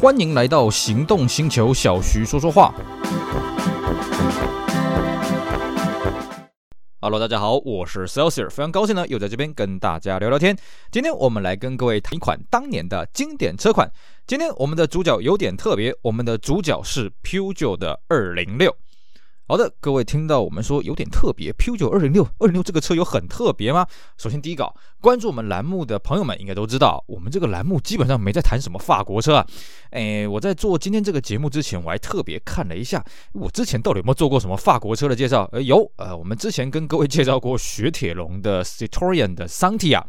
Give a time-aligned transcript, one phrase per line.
[0.00, 2.72] 欢迎来到行动星球，小徐说说话。
[7.00, 10.56] Hello，大家好，我是 Celsius，非常高兴呢，又在这边跟大家聊聊天。
[10.92, 13.90] 今天我们来跟各位谈一款当年的经典车款。
[14.24, 18.76] 今天我们的主角有点特别，我们的主角是 Peugeot 的二零六。
[19.50, 23.86] 好的，各位听到我们说有点特别，Peugeot 二零六，二零六这个车有很特别吗？
[24.18, 29.46] 首先第一个，关注我们栏目的朋友们应该都知道，我们这个栏目基本上没在谈什么法国车啊。
[29.92, 35.48] 诶，我在做今天这个节目之前，我还特别看了一下，我之前到底有没有做过什么法国车的介绍？
[35.50, 40.02] 呃，有，呃，我们之前跟各位介绍过雪铁龙的 Citroën 的 Santia。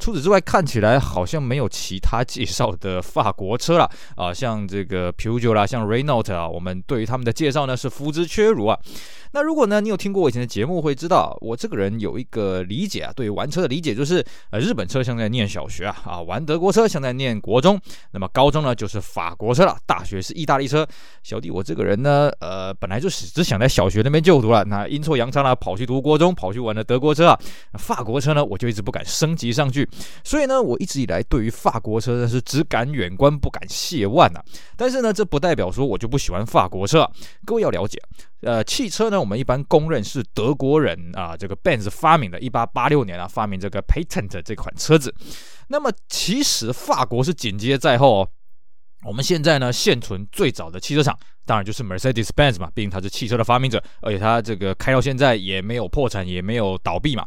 [0.00, 8.78] 除此之外，看起来好像没有其他介绍的法国车了啊，像这个 Pugeot 啦，像 Renault 啊，我们对于他们的介绍呢是肤之阙如啊。
[9.32, 17.78] 那如果呢，你有听过我以前的节目，会知道我这个人有一个理解啊，对于玩车的理解就是，呃，日本车像在念小学啊，啊，玩德国车像在念国中，
[18.10, 20.84] 那么高中呢就是法国车了，大学是意大利车。
[21.22, 27.38] 小弟我这个人呢，呃，本来就是只想在小学那边就读了，那阴错阳差呢，跑去读国中，跑去玩了德国车啊，
[27.74, 29.88] 法国车呢，我就一直不敢升级上去，
[30.24, 34.40] 所以呢，我一直以来对于法国车呢是只敢远观，不敢亵玩呐。
[34.76, 37.10] 但是呢，这不代表说我就不喜欢法国车，
[37.44, 38.00] 各位要了解。
[38.42, 45.14] 呃，汽车呢，我们一般公认是德国人啊，这个 Benz 发明的，一八八六年啊，发明这个 Patent 这款车子。
[45.68, 48.28] 那么其实法国是紧接在后哦。
[49.06, 57.24] 我们现在呢，现存最早的汽车厂，当然就是 Mercedes-Benz 嘛，毕竟它是汽车的发明者，而且它这个开到现在也没有破产，也没有倒闭嘛。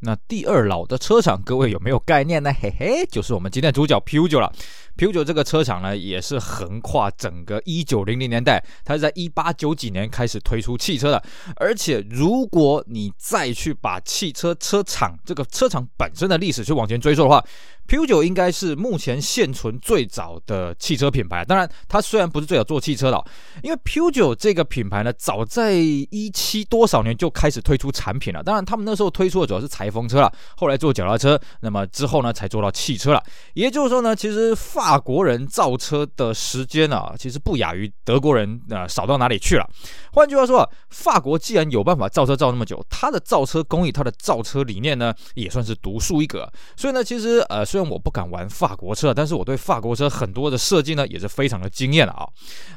[0.00, 2.52] 那第二老的车厂，各位有没有概念呢？
[2.52, 4.52] 嘿嘿，就是我们今天主角 PUGO 了。
[4.96, 11.22] ，PUGO 这个车厂呢，也是横跨整个一九零零年代，它是在一八九几年开始推出汽车的。
[11.56, 17.42] 而且，如果你再去把汽车车厂这个车厂本身的历史去往前追溯的话
[17.86, 21.44] PQ 九应该是目前现存最早的汽车品牌。
[21.44, 23.24] 当然，它虽然不是最早做汽车的，
[23.62, 28.42] 因为 PQ 九这个品牌呢，早在一七多少年就开始推出产品了。
[28.42, 33.22] 当然，他们那时候推出的主要是裁缝车了，后来做脚踏车，那么之后呢，才做到汽车了。
[33.54, 39.68] 也就是说呢，其实法国人造车的时间啊，其实不亚于德国人啊，少到哪里去了。
[40.12, 46.50] 换句话说啊，法国既然有办法造车造那么久，它的造车工艺、它的造车理念呢，也算是独树一格。
[46.76, 52.26] 所以呢，其实呃，虽然我不敢玩法国车，但是我对法国车很多的设计呢，也是非常的惊艳的啊。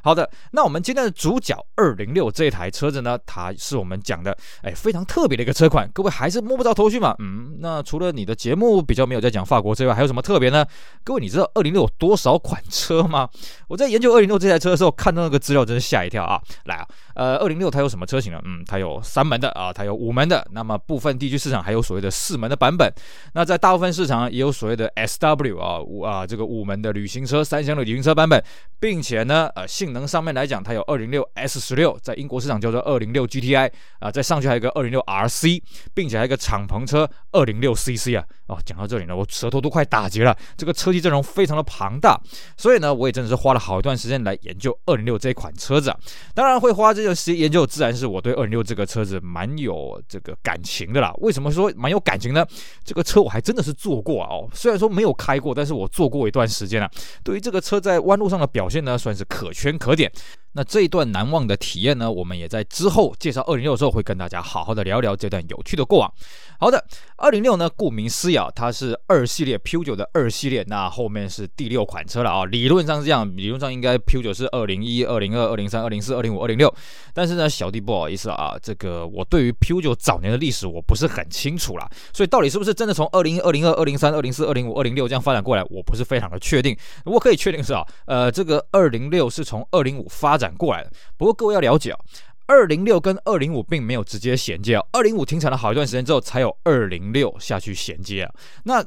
[0.03, 5.89] 好的，那我们今天的主角二零六这台车子呢，它是我们讲的哎非常特别的一个车款。
[5.93, 7.15] 各位还是摸不着头绪嘛？
[7.19, 10.65] 嗯，那除了你的节目比较没有在讲法国之外，还有什么特别呢？
[11.05, 11.89] 各位你知道二零六有？
[11.97, 13.29] 多少款车吗？
[13.69, 16.41] 我在研究二零六这台车的时候，看到那个资料，真是吓一跳啊！
[16.65, 16.85] 来啊，
[17.19, 18.39] 呃，二零六它有什么车型呢？
[18.45, 20.47] 嗯，它有三门的啊，它有五门的。
[20.53, 22.89] 那么部分地区市场还有所谓的四门的版本。
[23.33, 28.41] 那在大部分市场也有所谓的 SW 啊五啊这个五门的旅行车，三厢的旅行车版本，
[28.79, 33.69] 并且呢，呃，性能上面来讲，它有二零六 S 十六，在英国市场叫做二零六 GTI
[33.99, 35.61] 啊，再上去还有一个二零六 RC，
[35.93, 38.23] 并且还有一个敞篷车二零六 CC 啊。
[38.47, 40.33] 哦，讲到这里呢，我舌头都快打结了。
[40.55, 42.17] 这个车系阵容非常的庞大，
[42.55, 45.99] 所以呢，我也真的是花了好一段时间来研究二零六这款车子啊。
[46.33, 51.13] 当然，会花这段研究，自然是我对二零六这个车子蛮有这个感情的啦。
[51.17, 52.45] 为什么说蛮有感情呢？
[52.83, 56.89] 这个车我还真的是坐过啊，哦，虽然说没有开过，但是我坐过一段时间了。
[57.23, 60.11] 对于这个车在弯路上的表现呢，算是可圈可点。
[60.53, 66.11] 那这一段难忘的体验呢，我们也在之后介绍二零六的时候会跟大家好好的聊聊这段有趣的过往。
[66.59, 66.83] 好的，
[67.17, 72.45] 二零六呢，顾名思义啊，它是二系列 Peugeot 的二系列，那后面是第六款车了啊。
[72.45, 76.73] 理论上是这样，理论上应该 Peugeot 是二零一、二零二、二零三、二零四、二零五、二零六。
[77.13, 86.75] 但是呢，小弟不好意思啊，这个我对于 Peugeot 早年的历史我不是很清楚啦，所以到底是不是真的从二零一、二零二、二零三、二零四、二零五、二零六这样发展过来，我不是非常的确定。
[87.05, 90.91] 我可以确定是啊，呃，这个二零六是从二零五发展过来的。
[91.17, 91.99] 不过各位要了解啊，
[92.47, 98.33] 二零六跟二零五并没有直接衔接啊，二零五停产了好一段时间之后，才有二零六下去衔接啊。
[98.63, 98.83] 那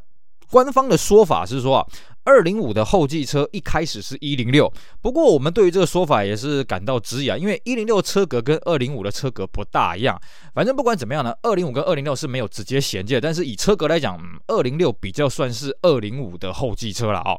[0.51, 1.87] 官方的说法是说啊。
[2.25, 10.21] 二零五的后继车一开始是一零六，不过我们对于这个说法也是感到质疑啊，因为一零六车格跟二零五的车格不大一样。
[10.55, 14.17] 反正不管怎么样呢，二零五跟二零六是没有直接衔接，但是以车格来讲，
[14.47, 17.37] 二零六比较算是二零五的后继车了啊。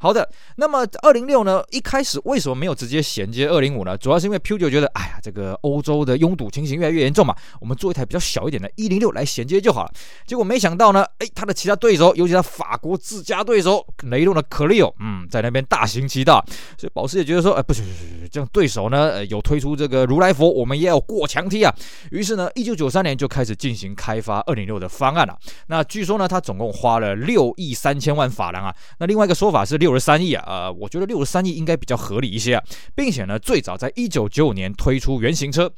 [0.00, 3.96] 好的，那么二零六呢，一开始为什么没有直接衔接二零五呢？
[3.96, 9.92] 主要是因为 Peugeot 觉得，哎呀，这个欧洲的拥堵情形越来越严重嘛，我们做一台比较小一点的一零六来衔接就好了。
[10.26, 14.23] 结果没想到呢，哎，他的其他对手，尤其他法国自家对手雷。
[14.24, 16.44] 用的 Clio，嗯，在那边大行其道，
[16.76, 21.74] 所以保时也觉得说，哎，不行不行不行，这样对手呢，呃，有推出这个如来佛，我们也要过墙梯啊。
[22.10, 25.38] 于是呢，一九九三年就开始进行开发二零六的方案了。
[25.68, 28.74] 那据说呢，他总共花了六亿三千万法郎啊。
[28.98, 35.70] 那另外一个说法是六十三亿啊，呃，我觉得六十三亿应该比较合理一些啊，并且呢，最早在一九九五年推出原型车，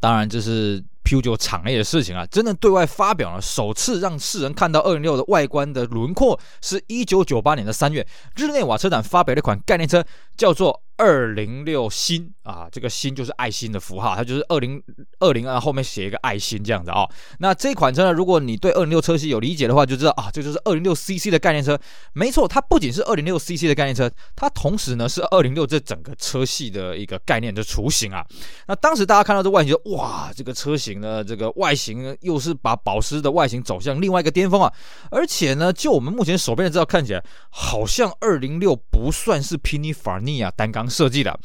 [0.00, 0.82] 当然这是。
[1.10, 10.04] Q9 厂内的事情啊，真正对外发表了，首次让世人看到二零六的外观的轮廓，是一九九八年的三月，日内瓦车展发表了一款概念车，
[10.36, 10.82] 叫做。
[11.00, 14.82] 二零六新啊，这个新就是爱心的符号，它就是二零
[15.18, 17.08] 二零啊，后面写一个爱心这样子啊、
[17.38, 21.78] 那这款车呢，如果你对二零六车系有理解的话，就知道啊，这就是二零六 CC 的概念车。
[22.12, 28.22] 没错，它不仅是二零六 CC 的概念车，它同时呢是二零六这整个车系的一个概念的雏形啊。
[28.66, 34.70] 那当时大家看到这外形，哇，这个车型呢，这个外形呢，又是把保时的外形走向另外一个巅峰啊。
[35.10, 41.38] 而且呢，就我们目前手边的资料看起来，好像二零六不算是 Pininfarina 单缸设计的。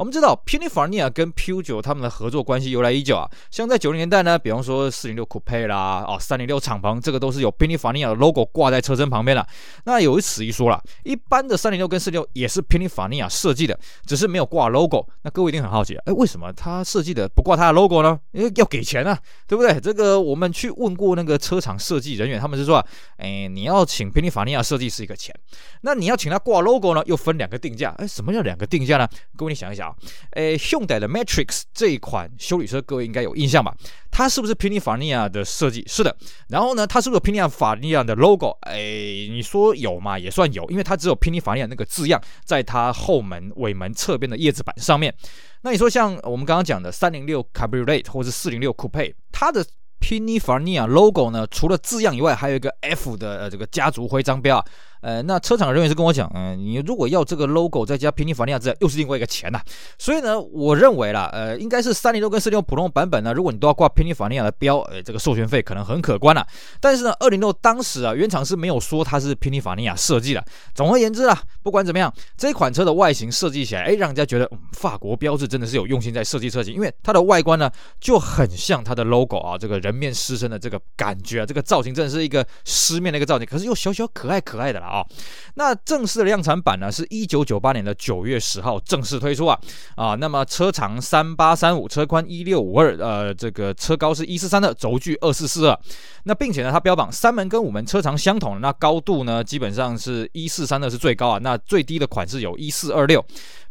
[0.00, 3.28] 我们知道，Pininfarina 跟 Peugeot 他们的合作关系由来已久啊。
[3.50, 9.46] 像在九零年代呢，比方说四零六 Coupe 啦，哦，三零六敞篷，这个都是有 Pininfarina 的 logo 挂在车身旁边的。
[9.84, 15.06] 那有一此一说了，一般的三零六跟四零六也是 Pininfarina 设计的，只是没有挂 logo。
[15.20, 18.18] 那各位一定很好奇，哎，为什么他设计的不挂他的 logo 呢？
[18.32, 19.78] 因为要给钱啊，对不对？
[19.78, 22.82] 这个我们去问过那个车厂设计人员，他们是说，
[23.18, 25.38] 哎，你要请 Pininfarina 设计是一个钱，
[25.82, 27.94] 那你要请他挂 logo 呢，又分两个定价。
[27.98, 29.06] 哎，什么叫两个定价呢？
[29.36, 29.89] 各位你想一想。
[30.32, 33.74] 诶，Hyundai 的 Matrix 这一款修理车，各位应该有印象吧？
[34.10, 35.84] 它是不是 Pininfarina 的设计？
[35.86, 36.14] 是的。
[36.48, 38.56] 然后呢，它是不是 Pininfarina 的 logo？
[38.62, 40.18] 诶，你说有嘛？
[40.18, 45.14] 也算有，因为它只有 Pininfarina 那个字样在它后门尾门侧边的叶子板上面。
[45.62, 49.64] 那你说像我们刚刚讲的三零六 Cabriolet 或者四零六 Coupe，它的
[50.00, 54.64] Pininfarina logo 呢，除了字样以外，还有一个 F 的呃这个家族徽章标啊。
[55.00, 59.60] 呃，那车厂人员是跟我讲，嗯、你如果要这个 logo 再加 Pininfarina 字，又是另外一个钱呐、
[59.98, 66.46] 所以呢，我认为啦，呃，应该是三零六跟四零六普通版本呢，如果你都要挂 Pininfarina 的标，呃，这个授权费可能很可观了、
[66.80, 70.44] 但是呢，二零六当时啊，原厂是没有说它是 Pininfarina 设计的。
[70.74, 77.70] 总而言之啊，不管怎么样，这款车的外形设计起来，哎，让人家觉得，嗯，法国标志真的是有用心在设计车型，因为它的外观呢
[78.00, 85.06] 就很像它的 logo 啊，这个人面狮身的这个感觉啊，这个造型真的是一个狮面的一个造型，可是又小小可爱可爱的啦啊。
[85.54, 89.58] 那正式的量产版呢，是一九九八年的九月十号正式推出啊
[89.94, 95.78] 啊，那么车长三八三五，车宽一六五二，呃，这个车高是一四三二，轴距二四四二，
[96.24, 103.24] 那并且呢，它标榜三门跟五门车长相同，那高度呢，基本上是一四三二是最高啊，那最低的款式有一四二六。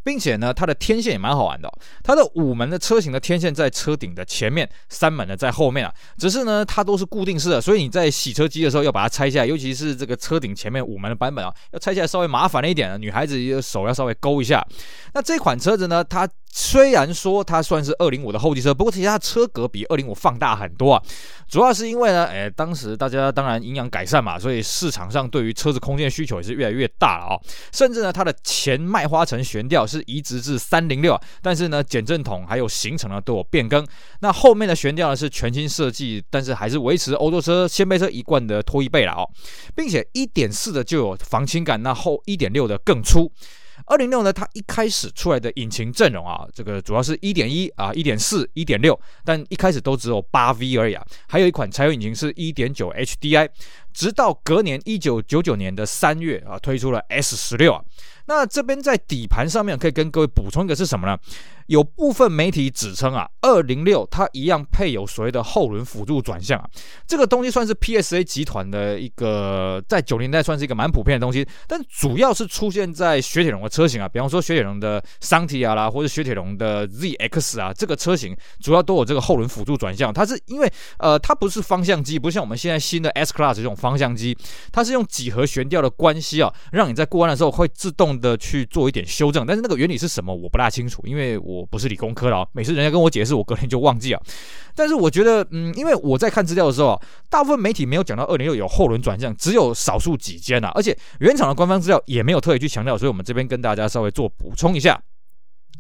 [0.04, 1.72] 并且呢，它的天线也蛮好玩的。
[2.04, 5.94] 它的五门的车型的天线在车顶的前面，三门的在后面啊。
[6.18, 14.66] 只是呢，它都是固定式的，所以你在洗车机的时候要把它拆下来，尤其是这个车顶前面五门的版本啊，要拆下来稍微麻烦了一点，女孩子手要稍微勾一下。
[15.14, 16.28] 那这款车子呢，它。
[16.52, 21.04] 虽然说它算是二零五的后继车，不过其实它车格比二零五放大很多啊。
[21.48, 27.42] 主要是因为呢，哎，当时大家当然营养改善嘛，所以市场上对于车子空间需求也是越来越大了、哦。
[27.72, 33.86] 甚至呢，它的前麦花臣悬吊是移植至三零六，但是呢，减震筒还有行程呢都有变更。
[34.22, 39.30] 那后面的悬吊呢是全新设计，但是还是维持欧洲车掀背车一贯的拖曳背了哦，
[39.76, 43.32] 并且一点四的就有防倾感，那后一点六的更粗。
[43.86, 51.06] 二零六呢，它一开始出来的引擎阵容啊，这个主要是一点一啊、一点四、一点六，但一开始都只有八 V 而已啊。
[51.28, 53.50] 还有一款柴油引擎是一点九 HDI，
[53.94, 57.82] 直到隔年一九九九年的三月啊，推出了 S 十六啊。
[58.28, 61.18] 那这边在底盘上面可以跟各位补充一个是什么呢？
[61.70, 66.68] 有部分媒体指称啊，二零六它一样配有所谓的后轮辅助转向啊，
[67.06, 84.36] 这个东西算是 PSA 集团的一个在九零代算是一个蛮普遍的东西，但主要是出现在雪铁龙的车型啊，比方说雪铁龙的桑提亚啦，或者雪铁龙的 ZX 啊，这个车型主要都有这个后轮辅助转向，它是因为呃它不是方向机，不像我们现在新的 S Class 这种方向机，
[84.72, 91.59] 它是用几何悬吊的关系啊，让你在过弯的时候会自动的去做一点修正，但是那个原理是什么我不大清楚，因为我。
[91.60, 94.22] 我不是理工科的啊，每次人家跟我解释，我隔天就忘记了。
[94.74, 105.02] 但是我觉得，嗯，因为我在看资料的时候啊，大部分媒体没有讲到二零六有后轮转向，只有少数几间啊，而且原厂的官方资料也没有特意去强调，所以我们这边跟大家稍微做补充一下。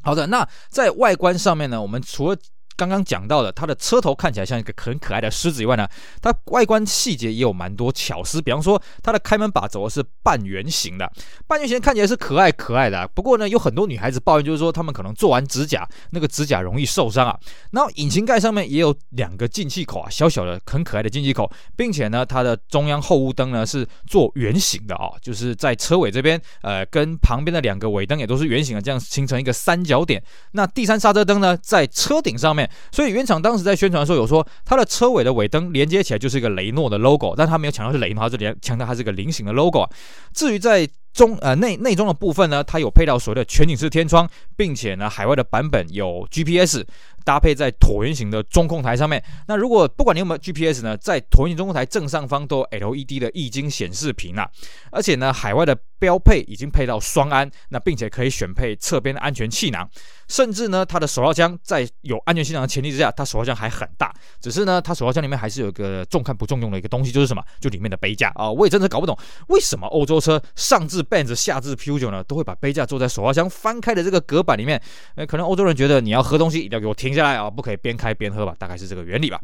[0.01, 2.37] 好的，那在外观上面呢，我们除了
[2.79, 5.85] 刚刚讲到的，它的车头看起来像一个很可爱的狮子以外呢，
[6.21, 8.41] 它外观细节也有蛮多巧思。
[8.41, 11.11] 比方说，它的开门把轴是半圆形的，
[11.45, 13.05] 半圆形看起来是可爱可爱的。
[13.09, 17.37] 不过呢，有很多女孩子抱怨，就是说她们可能做完指甲，那个指甲容易受伤啊。
[17.71, 30.23] 然后引擎盖上面也有两个进气口啊，小小的很可爱的进气口，并且呢，它的中央后雾灯呢是做圆形的啊，就是在车尾这边，呃，跟旁边的两个尾灯也都是圆形的，这样形成一个三角点。
[30.51, 39.87] 那第三刹车灯呢，在车顶上面，所以原厂当时在宣传的时候有说，它的车尾的尾灯连接起来就是一个雷诺的 logo，但它没有强调是雷诺，它是连强调它是一个菱形的 logo。
[40.33, 40.87] 至于在
[41.19, 46.85] 中呃内内装的部分呢，它有配到所谓的全景式天窗，并且呢，海外的版本有 GPS。
[47.25, 49.23] 搭配在椭圆形的中控台上面。
[49.47, 54.49] 那如果不管你有没有 GPS 呢，在椭圆形中控台正上方都有 LED 的液晶显示屏啊。
[54.89, 59.87] 而且呢，海外的标配已经配到双安，那并且可以选配侧边的安全气囊。
[60.27, 64.11] 甚至呢，它的手套箱在有安全气囊的前提之下，它手套箱还很大。
[64.39, 67.43] 只是呢，它手套箱里面还是有一个重看不重用的一个东西，就是什么？
[67.59, 68.49] 就里面的杯架啊。
[68.49, 69.15] 我也真的搞不懂，
[69.49, 74.81] 为什么欧洲车上至 Benz 下至 Peugeot 呢，都会把杯架做在手套枪翻开的这个隔板里面？
[75.15, 79.39] 呃，可能欧洲人觉得你要喝东西一定要给我停下来啊，不可以边开边喝吧，大概是这个原理吧。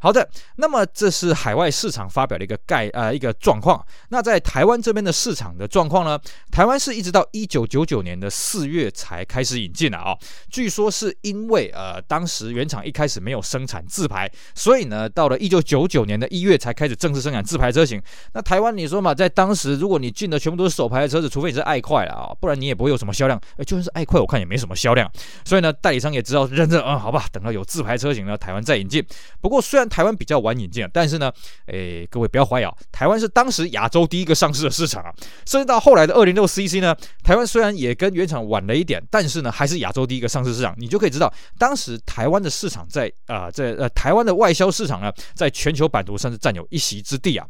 [0.00, 3.84] 好的，那么这是海外市场发表的一个概呃一个状况。
[4.08, 6.18] 那在台湾这边的市场的状况呢？
[6.50, 10.16] 台湾是一直到一九九九年的四月才开始引进的啊。
[10.48, 18.02] 据说是因为呃当时原厂一开始没有生产自排，所以呢到了一九九九年的一月才开始正式生产自排车型。
[18.32, 23.40] 那台湾你说嘛，在当时如果你进的全部都是手排的车子，除非你是爱快了啊，不然你也不会有什么销量。
[23.56, 25.10] 哎，就算是爱快，我看也没什么销量。
[25.44, 29.04] 所以呢，代理商也知道认真，嗯，好吧，等到有自排车型呢，台湾再引进。
[29.40, 31.32] 不过虽然台湾比较晚引进，但是呢，
[31.66, 35.12] 诶，各位不要怀疑啊，台湾是当时亚洲第一个上市的市场啊。
[35.46, 40.74] 甚至到后来的二零六 CC 呢，台湾虽然也跟原厂晚了一点，但是呢，还是亚洲第一个上市市场。
[40.76, 47.46] 你就可以知道，当时台湾的市场在啊、在呃，台湾的外销市场呢，在全球版图甚至占有一席之地啊。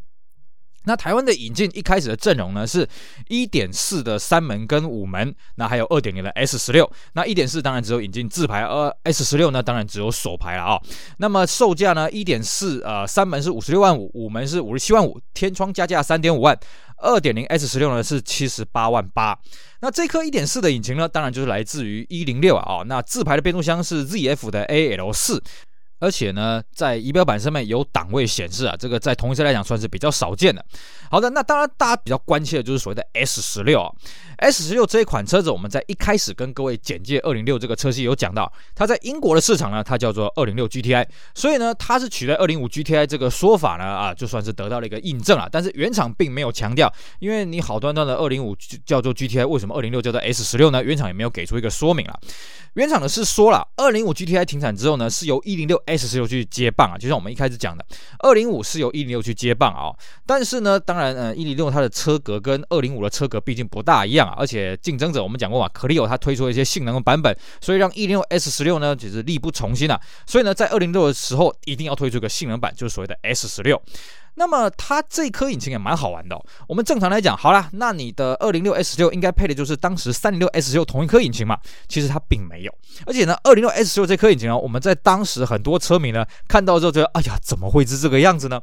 [0.84, 2.88] 那台湾的引进一开始的阵容呢，是
[3.28, 6.90] 一点四的三门跟五门，那还有二点零的 S 十六。
[7.12, 10.82] 那一点四当然只有引进自排，而 S 十六呢，当然只有手排了啊、哦。
[11.18, 16.58] 那么售价呢，一点四呃三门是五十六万五，五门是五十七万五，天窗加价三点五万。
[17.02, 19.38] 二点零 S 十六呢是七十八万八。
[19.80, 22.82] 那这颗一点四的引擎呢，当然就是来自于一零六啊。
[22.86, 25.42] 那自排的变速箱是 ZF 的 AL 四。
[26.00, 30.64] 而且呢，在仪表板上面有档位显示啊，这个在同一车来讲算是比较少见的。
[31.10, 33.92] 好的，那当然大家比较关切的就是所谓的 S 十六啊
[34.40, 45.48] ，S 十六这一款车子，我们在一开始跟各位简介二零六这个车系有讲到，它在英国的市场呢，它叫做二零六 GTI，所以呢，它是取代二零五 GTI 这个说法呢啊，就算是得到了一个印证了。
[45.50, 50.82] 但是原厂并没有强调，因为你好端端的二零五叫做 GTI，为什么二零六叫做 S 十六呢？
[50.82, 52.18] 原厂也没有给出一个说明啊。
[52.74, 57.84] 原厂的是说了，二零五 GTI 停产之后呢，是由一零六 S 十六去接棒啊，就像我们一开始讲的，
[58.20, 59.92] 二零五是由一零六去接棒啊。
[60.24, 70.00] 但是呢，当然，呃，一零六它的车格跟二零五的车格毕竟不大一样而且竞争者我们讲过嘛，Clio 它推出了一些性能的版本，所以让一零六 S 十六呢，其实力不从心啊。
[70.26, 73.80] 所以呢，在二零六的时候，一定要推出个性能版，就是所谓的 S 十六。
[74.34, 76.40] 那么它这颗引擎也蛮好玩的。
[76.66, 81.58] 我们正常来讲，好啦，那你的二零六 S 十六应该配的就是当时三零六 S 十六同一颗引擎嘛？
[81.88, 82.72] 其实它并没有。
[83.04, 88.60] 而且呢，二零六 S 十六这颗引擎啊，我们在当时很多车迷呢看到之后觉得，哎呀，怎么会是这个样子呢？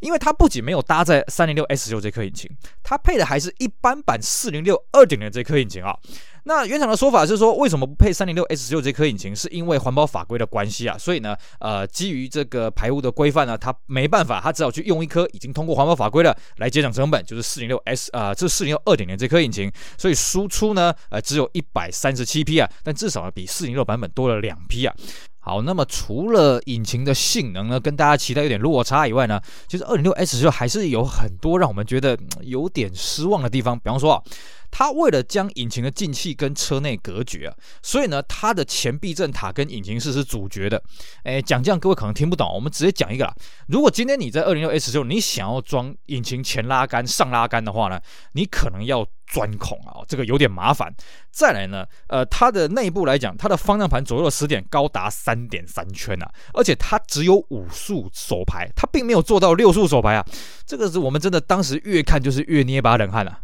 [0.00, 2.50] 因为它不仅没有搭载三零六 S 十六这颗引擎，
[2.82, 5.96] 它配的还是一般版四零六二点零这颗引擎啊。
[6.44, 9.36] 那原厂的说法是说，为什么不配三零六 S 十六这颗引擎？
[9.36, 10.96] 是因为环保法规的关系啊。
[10.96, 19.70] 所以呢，呃，基于这个排污的规范呢，它没办法，它只好去用一颗已经通过环保法规的来节省成本，就是四零六 S 啊，这四零六二点零这颗引擎。
[19.98, 24.94] 所以输出呢，呃，只有一百三十七匹啊，但至少比四零六版本多了两匹啊。
[25.40, 34.22] 好，那么除了引擎的性能呢，跟大家期待有点落差以外呢，其实二零六 S 就还是有很多让我们觉得有点失望的地方，比方说啊。
[34.70, 40.82] 它为了将引擎的进气跟车内隔绝啊，所以呢，它的前避震塔跟引擎室是阻绝的。
[41.24, 43.34] 哎，讲这样各位可能听不懂，我们直接讲一个啦。
[43.66, 48.00] 如果今天你在二零六 S 时候，你想要装引擎前拉杆、上拉杆的话呢，
[48.32, 50.92] 你可能要钻孔啊，这个有点麻烦。
[51.30, 60.24] 再来呢，呃，它的内部来讲，它的方向盘左右的磁点高达三点三圈啊，而且它只有五速手排，它并没有做到六速手排啊。
[60.66, 63.40] 这个是我们真的当时越看就是越捏把冷汗啊。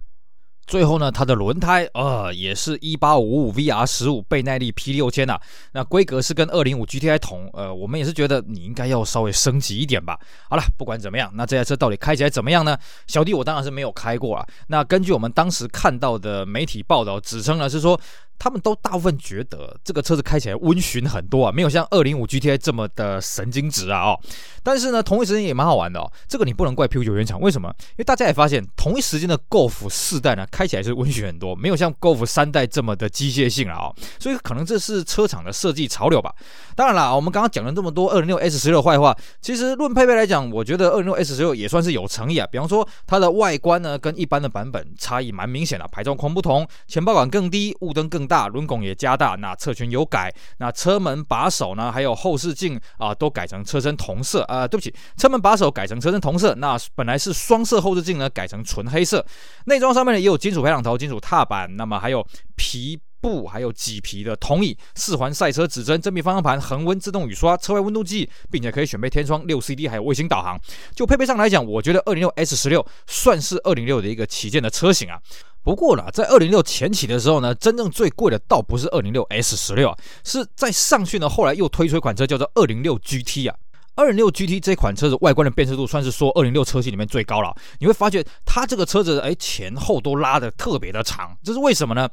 [0.67, 5.39] 最后呢，它的轮胎呃也是一八五五 VR 十五倍耐力 P 六千呐，
[5.73, 10.19] 那规格是跟二零五 GTI 同，呃，我们也是觉得你应该要稍微升级一点吧。
[10.51, 12.77] 好了，不管怎么样，那这台车到底开起来怎么样呢？
[13.07, 14.47] 小弟我当然是没有开过啊。
[14.67, 17.99] 那根据我们当时看到的媒体报道，指称呢是说。
[18.39, 24.21] 他们都大部分觉得这个车子开起来温驯很多啊，没有像二零五 GTI 这么的神经质啊哦。
[24.63, 26.13] 但是呢，同一时间也蛮好玩的哦。
[26.29, 27.75] 这个你不能怪 PQ 九原厂，为什么？
[27.93, 33.95] 因为大家也发现，同一时间的 Golf 四代呢，开起来是温驯很多，没有像 Golf 三代这么的机械性了哦。
[34.19, 36.33] 所以可能这是车厂的设计潮流吧。
[36.75, 42.47] 当然啦，我们刚刚讲了这么多二零六 S 十六坏话，其实论配备来讲，我觉得二零六 S 十六也算是有诚意啊。
[42.51, 49.17] 比方说它的外观呢，跟一般的版本差异蛮明显的，排气孔不同，前保杆更低，雾灯更大，轮拱也加。
[49.17, 59.25] 大，那侧裙有改，那车门把手呢，还有后视镜啊，都改成车身同色啊、对不起，车门把手改成车身同色，那本来是双色后视镜呢，改成纯黑色。
[59.65, 62.25] 内装上面呢也有金属排挡头、金属踏板，那么还有
[62.55, 70.57] 皮布，还有麂皮的通翼，四环赛车指针，真皮方向盘，恒温自动雨刷，车外温度计，并且可以选配天窗、六 CD，还有卫星导航。
[70.95, 75.19] 就配备上来讲，我觉得二零六 S 十六算是二零六的一个旗舰的车型啊。
[75.65, 83.57] 不过啦，在二零六前期的时候呢，真正最贵的倒不是二零六 S 十六啊，是在上去呢，后来又推出一款车叫做二零六 GT 啊。
[83.97, 87.53] 二零六 GT 这款车子外观的辨识度算是说二零六车系里面最高了。
[87.81, 92.09] 你会发觉它这个车子哎前后都拉的特别的长，这是为什么呢？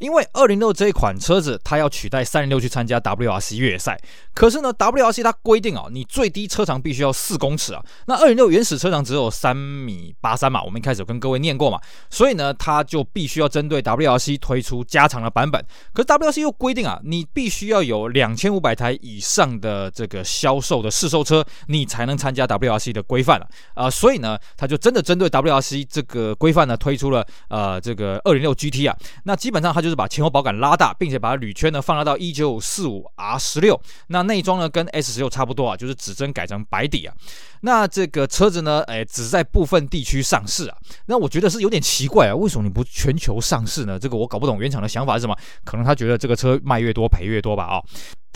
[0.00, 4.00] 因为二零六这一款车子它要取代三零六去参加 WRC 越野赛，
[4.36, 7.82] 可是呢 WRC 它规定啊，你最低车长必须要四公尺啊。
[8.06, 15.60] 那二零六原始车长只有三米八三嘛，我们一开始有跟各位念过嘛，所以呢它就必须要针对 WRC 推出加长的版本。
[15.92, 21.16] 可是 WRC 又规定啊，你必须要有两千五百台以上的这个销售的试售。
[21.26, 28.96] 车你才能参加 WRC 的规范了啊，所以呢，它就真的针对 WRC 这个规范呢，推出了呃这个二零六 GT 啊。
[29.24, 33.80] 那基本上它就是把前后保杆拉大，并且把铝圈呢放大到一九四五 R 十六。
[34.08, 37.14] 那内装呢跟 S 十六差不多啊，就是指针改成白底啊。
[37.62, 40.76] 那这个车子呢，哎，只在部分地区上市啊。
[41.06, 43.98] 那我觉得是有点奇怪啊，为什么你不全球上市呢？
[43.98, 45.36] 这个我搞不懂原厂的想法是什么。
[45.64, 47.82] 可能他觉得这个车卖越多赔越多吧啊。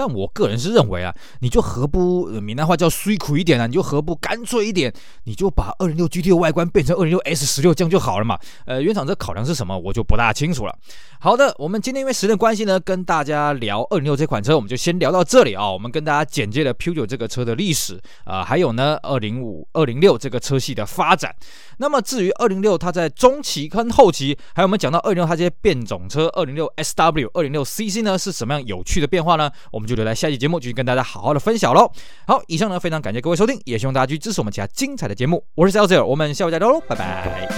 [0.00, 4.90] 但我个人是认为啊，你就何不呃闽南话叫虽苦一点啊，你就何不干脆一点，
[5.24, 8.38] 你就把二零六 GT 的外观变成二零六 S 十六这样就好了嘛。
[8.64, 10.74] 呃，原厂这考量是什么，我就不大清楚了。
[11.20, 15.70] 好的，我们今天因为时间关系呢，跟大家聊二零六这款车，我们就先聊到这里啊。
[15.70, 21.36] 我们跟大家简介了 p 九这个车的历史啊，还有呢二零五、二零六这个车系的发展。
[21.76, 29.50] 那么至于二零六它在中期跟后期，还有我们讲到二零六它这些变种车，二零六 SW、二零六 CC 呢是什么样有趣的变化呢？
[29.70, 31.90] 我们就留在下期节目继续跟大家好好的分享喽。
[32.28, 35.44] 好，以上呢非常感谢各位收听，也希望大家去支持我们其他精彩的节目。
[35.56, 37.48] 我是 sales，我们下回再聊喽，拜拜。